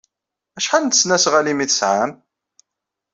Acḥal 0.57 0.83
n 0.85 0.89
tesnasɣalin 0.89 1.63
ay 1.63 1.69
tesɛam? 1.69 2.11